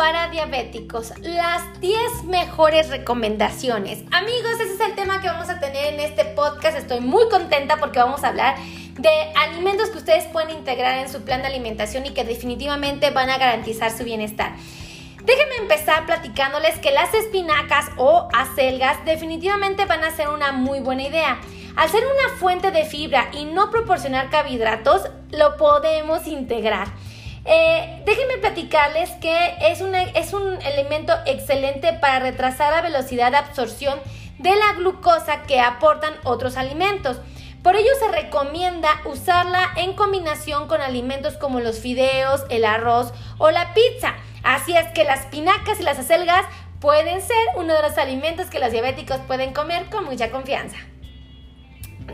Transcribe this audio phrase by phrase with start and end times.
[0.00, 3.98] para diabéticos, las 10 mejores recomendaciones.
[4.10, 6.78] Amigos, ese es el tema que vamos a tener en este podcast.
[6.78, 8.56] Estoy muy contenta porque vamos a hablar
[8.96, 13.28] de alimentos que ustedes pueden integrar en su plan de alimentación y que definitivamente van
[13.28, 14.54] a garantizar su bienestar.
[15.22, 21.02] Déjenme empezar platicándoles que las espinacas o acelgas definitivamente van a ser una muy buena
[21.02, 21.38] idea.
[21.76, 26.88] Al ser una fuente de fibra y no proporcionar carbohidratos, lo podemos integrar.
[27.52, 29.80] Eh, déjenme platicarles que es,
[30.14, 33.98] es un elemento excelente para retrasar la velocidad de absorción
[34.38, 37.18] de la glucosa que aportan otros alimentos.
[37.64, 43.50] Por ello se recomienda usarla en combinación con alimentos como los fideos, el arroz o
[43.50, 44.14] la pizza.
[44.44, 46.46] Así es que las pinacas y las acelgas
[46.80, 50.76] pueden ser uno de los alimentos que los diabéticos pueden comer con mucha confianza.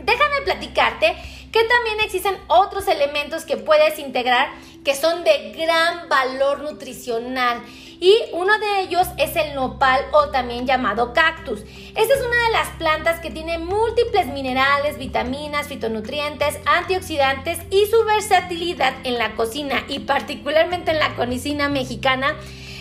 [0.03, 1.15] Déjame platicarte
[1.51, 4.49] que también existen otros elementos que puedes integrar
[4.87, 7.61] que son de gran valor nutricional
[7.99, 11.59] y uno de ellos es el nopal o también llamado cactus.
[11.93, 18.01] Esta es una de las plantas que tiene múltiples minerales, vitaminas, fitonutrientes, antioxidantes y su
[18.05, 22.37] versatilidad en la cocina y particularmente en la cocina mexicana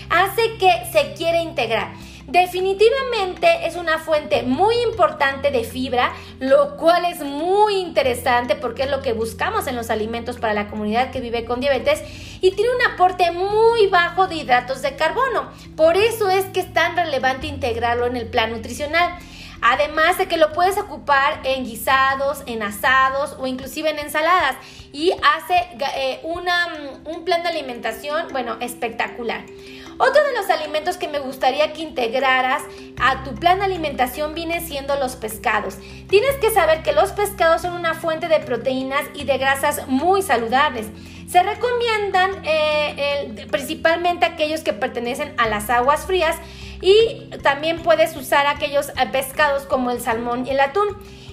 [0.09, 1.93] hace que se quiera integrar.
[2.27, 8.91] Definitivamente es una fuente muy importante de fibra, lo cual es muy interesante porque es
[8.91, 12.02] lo que buscamos en los alimentos para la comunidad que vive con diabetes
[12.41, 15.52] y tiene un aporte muy bajo de hidratos de carbono.
[15.77, 19.16] Por eso es que es tan relevante integrarlo en el plan nutricional.
[19.62, 24.56] Además de que lo puedes ocupar en guisados, en asados o inclusive en ensaladas
[24.92, 29.44] y hace eh, un plan de alimentación, bueno, espectacular.
[29.98, 32.62] Otro de los alimentos que me gustaría que integraras
[33.00, 35.78] a tu plan de alimentación viene siendo los pescados.
[36.08, 40.22] Tienes que saber que los pescados son una fuente de proteínas y de grasas muy
[40.22, 40.88] saludables.
[41.28, 46.37] Se recomiendan eh, principalmente aquellos que pertenecen a las aguas frías
[46.81, 50.87] y también puedes usar aquellos eh, pescados como el salmón y el atún.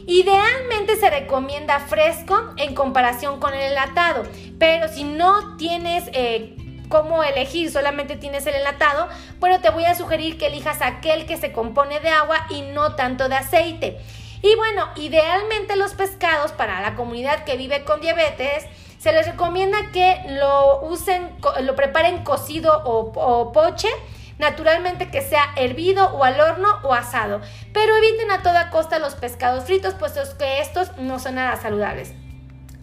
[0.05, 4.23] Idealmente se recomienda fresco en comparación con el enlatado,
[4.57, 6.55] pero si no tienes eh,
[6.89, 9.07] cómo elegir, solamente tienes el enlatado,
[9.39, 12.95] bueno, te voy a sugerir que elijas aquel que se compone de agua y no
[12.95, 13.99] tanto de aceite.
[14.41, 18.65] Y bueno, idealmente los pescados para la comunidad que vive con diabetes,
[18.99, 21.29] se les recomienda que lo usen,
[21.61, 23.89] lo preparen cocido o, o poche,
[24.37, 27.41] naturalmente que sea hervido o al horno o asado,
[27.73, 32.13] pero eviten a toda costa los pescados fritos, puesto que estos no son nada saludables.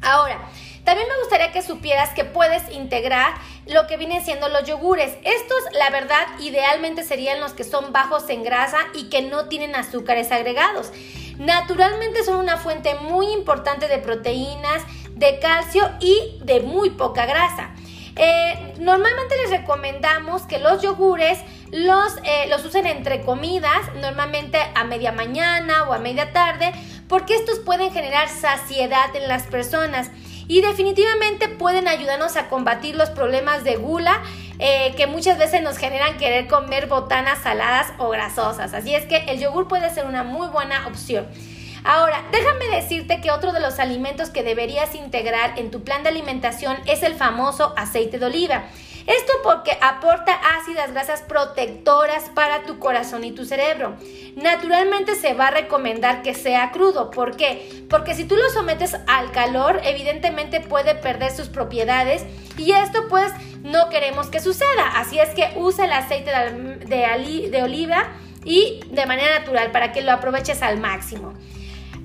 [0.02, 0.40] Ahora,
[0.84, 3.34] también me gustaría que supieras que puedes integrar
[3.66, 5.12] lo que vienen siendo los yogures.
[5.22, 9.76] Estos, la verdad, idealmente serían los que son bajos en grasa y que no tienen
[9.76, 10.90] azúcares agregados.
[11.38, 14.82] Naturalmente son una fuente muy importante de proteínas,
[15.14, 17.70] de calcio y de muy poca grasa.
[18.16, 21.38] Eh, normalmente les recomendamos que los yogures
[21.70, 26.72] los, eh, los usen entre comidas, normalmente a media mañana o a media tarde,
[27.10, 30.10] porque estos pueden generar saciedad en las personas
[30.46, 34.22] y definitivamente pueden ayudarnos a combatir los problemas de gula
[34.60, 38.74] eh, que muchas veces nos generan querer comer botanas saladas o grasosas.
[38.74, 41.26] Así es que el yogur puede ser una muy buena opción.
[41.84, 46.10] Ahora, déjame decirte que otro de los alimentos que deberías integrar en tu plan de
[46.10, 48.64] alimentación es el famoso aceite de oliva.
[49.06, 53.96] Esto porque aporta ácidas grasas protectoras para tu corazón y tu cerebro.
[54.36, 57.10] Naturalmente se va a recomendar que sea crudo.
[57.10, 57.84] ¿Por qué?
[57.88, 62.24] Porque si tú lo sometes al calor, evidentemente puede perder sus propiedades
[62.56, 64.92] y esto pues no queremos que suceda.
[64.96, 68.08] Así es que usa el aceite de, de oliva
[68.44, 71.34] y de manera natural para que lo aproveches al máximo.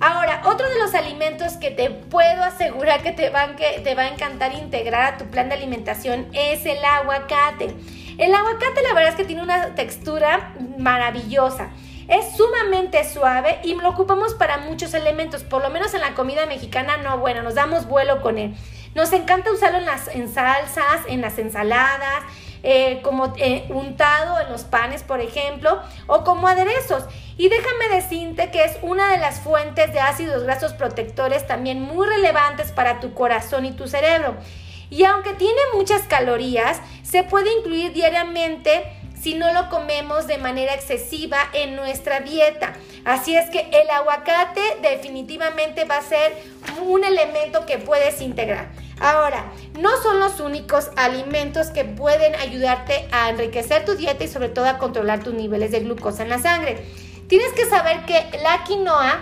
[0.02, 4.04] Ahora, otro de los alimentos que te puedo asegurar que te, van, que te va
[4.04, 7.74] a encantar integrar a tu plan de alimentación es el aguacate.
[8.18, 11.70] El aguacate la verdad es que tiene una textura maravillosa.
[12.08, 16.46] Es sumamente suave y lo ocupamos para muchos elementos, por lo menos en la comida
[16.46, 18.54] mexicana no, bueno, nos damos vuelo con él.
[18.94, 22.24] Nos encanta usarlo en las en salsas, en las ensaladas,
[22.68, 27.04] eh, como eh, untado en los panes, por ejemplo, o como aderezos.
[27.38, 32.08] Y déjame decirte que es una de las fuentes de ácidos grasos protectores también muy
[32.08, 34.36] relevantes para tu corazón y tu cerebro.
[34.90, 38.84] Y aunque tiene muchas calorías, se puede incluir diariamente
[39.22, 42.74] si no lo comemos de manera excesiva en nuestra dieta.
[43.06, 46.36] Así es que el aguacate definitivamente va a ser
[46.84, 48.70] un elemento que puedes integrar.
[49.00, 54.50] Ahora, no son los únicos alimentos que pueden ayudarte a enriquecer tu dieta y sobre
[54.50, 56.86] todo a controlar tus niveles de glucosa en la sangre.
[57.28, 59.20] Tienes que saber que la quinoa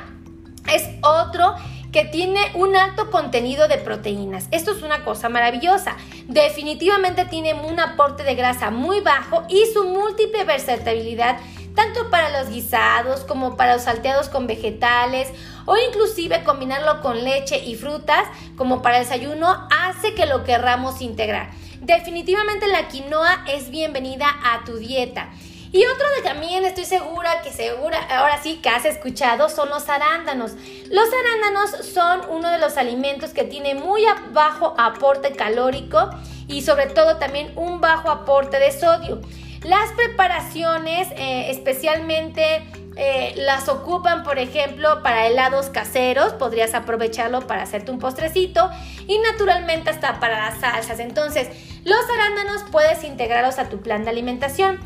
[0.73, 1.55] es otro
[1.93, 4.47] que tiene un alto contenido de proteínas.
[4.51, 5.95] Esto es una cosa maravillosa.
[6.27, 11.37] Definitivamente tiene un aporte de grasa muy bajo y su múltiple versatilidad
[11.75, 15.29] tanto para los guisados como para los salteados con vegetales
[15.65, 18.25] o inclusive combinarlo con leche y frutas
[18.57, 21.51] como para el desayuno hace que lo querramos integrar.
[21.81, 25.29] Definitivamente la quinoa es bienvenida a tu dieta.
[25.73, 29.89] Y otro de también estoy segura que segura, ahora sí que has escuchado, son los
[29.89, 30.51] arándanos.
[30.91, 34.03] Los arándanos son uno de los alimentos que tiene muy
[34.33, 36.11] bajo aporte calórico
[36.47, 39.21] y sobre todo también un bajo aporte de sodio.
[39.63, 42.63] Las preparaciones, eh, especialmente
[42.95, 48.69] eh, las ocupan, por ejemplo, para helados caseros, podrías aprovecharlo para hacerte un postrecito
[49.07, 50.99] y naturalmente hasta para las salsas.
[50.99, 51.47] Entonces,
[51.85, 54.79] los arándanos puedes integrarlos a tu plan de alimentación.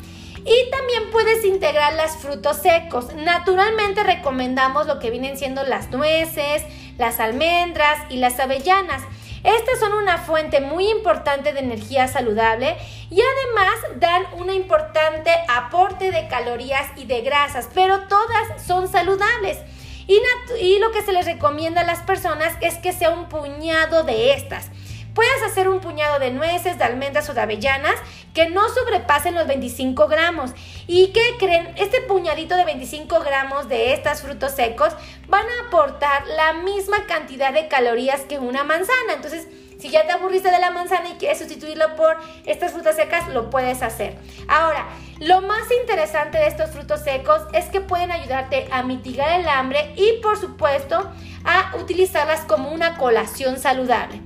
[0.48, 3.14] Y también puedes integrar los frutos secos.
[3.14, 6.62] Naturalmente recomendamos lo que vienen siendo las nueces,
[6.96, 9.02] las almendras y las avellanas.
[9.44, 12.78] Estas son una fuente muy importante de energía saludable
[13.10, 19.58] y además dan un importante aporte de calorías y de grasas, pero todas son saludables.
[20.06, 20.18] Y,
[20.60, 24.32] y, lo que se les recomienda a las personas es que sea un puñado de
[24.32, 24.70] estas.
[25.18, 27.96] Puedes hacer un puñado de nueces, de almendras o de avellanas
[28.34, 30.52] que no sobrepasen los 25 gramos.
[30.86, 31.74] ¿Y qué creen?
[31.74, 34.92] Este puñadito de 25 gramos de estos frutos secos
[35.26, 39.14] van a aportar la misma cantidad de calorías que una manzana.
[39.14, 39.48] Entonces,
[39.80, 42.16] si ya te aburriste de la manzana y quieres sustituirlo por
[42.46, 44.16] estas frutas secas, lo puedes hacer.
[44.46, 44.86] Ahora,
[45.18, 49.94] lo más interesante de estos frutos secos es que pueden ayudarte a mitigar el hambre
[49.96, 51.10] y, por supuesto,
[51.44, 54.20] a utilizarlas como una colación saludable.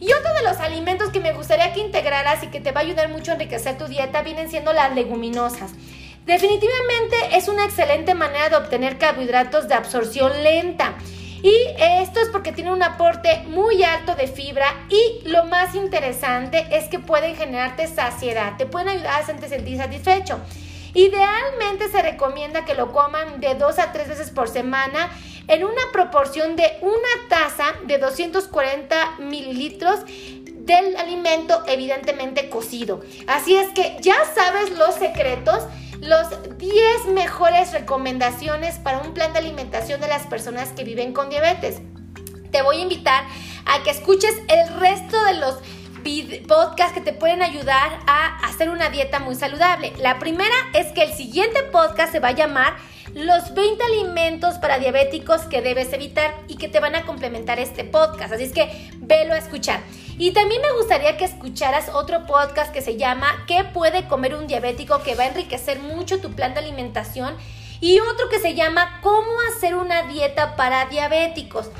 [0.00, 2.84] Y otro de los alimentos que me gustaría que integraras y que te va a
[2.84, 5.72] ayudar mucho a enriquecer tu dieta vienen siendo las leguminosas.
[6.26, 10.94] Definitivamente es una excelente manera de obtener carbohidratos de absorción lenta.
[11.42, 16.66] Y esto es porque tiene un aporte muy alto de fibra y lo más interesante
[16.72, 20.40] es que pueden generarte saciedad, te pueden ayudar a sentir satisfecho.
[20.94, 25.10] Idealmente se recomienda que lo coman de dos a tres veces por semana
[25.48, 30.00] en una proporción de una taza de 240 mililitros
[30.66, 33.00] del alimento evidentemente cocido.
[33.26, 35.64] Así es que ya sabes los secretos,
[36.00, 36.28] los
[36.58, 41.80] 10 mejores recomendaciones para un plan de alimentación de las personas que viven con diabetes.
[42.50, 43.24] Te voy a invitar
[43.64, 45.58] a que escuches el resto de los
[46.46, 49.92] podcasts que te pueden ayudar a hacer una dieta muy saludable.
[49.98, 52.76] La primera es que el siguiente podcast se va a llamar
[53.16, 57.82] los 20 alimentos para diabéticos que debes evitar y que te van a complementar este
[57.82, 58.34] podcast.
[58.34, 59.80] Así es que velo a escuchar.
[60.18, 64.46] Y también me gustaría que escucharas otro podcast que se llama ¿Qué puede comer un
[64.46, 65.02] diabético?
[65.02, 67.34] que va a enriquecer mucho tu plan de alimentación.
[67.80, 71.70] Y otro que se llama ¿Cómo hacer una dieta para diabéticos?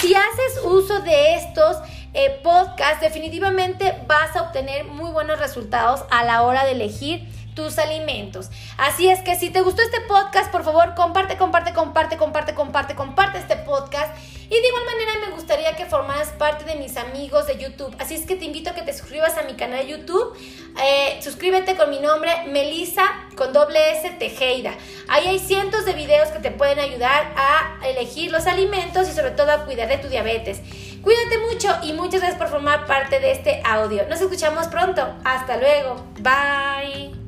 [0.00, 1.76] Si haces uso de estos
[2.12, 7.78] eh, podcasts, definitivamente vas a obtener muy buenos resultados a la hora de elegir tus
[7.78, 8.50] alimentos.
[8.76, 12.94] Así es que si te gustó este podcast, por favor, comparte, comparte, comparte, comparte, comparte,
[12.94, 14.14] comparte este podcast.
[14.44, 17.94] Y de igual manera me gustaría que formaras parte de mis amigos de YouTube.
[17.98, 20.36] Así es que te invito a que te suscribas a mi canal de YouTube.
[20.82, 23.04] Eh, suscríbete con mi nombre, Melissa,
[23.36, 24.74] con doble S Tejeda.
[25.08, 29.30] Ahí hay cientos de videos que te pueden ayudar a elegir los alimentos y sobre
[29.30, 30.60] todo a cuidar de tu diabetes.
[31.02, 34.06] Cuídate mucho y muchas gracias por formar parte de este audio.
[34.08, 35.14] Nos escuchamos pronto.
[35.24, 35.96] Hasta luego.
[36.20, 37.23] Bye.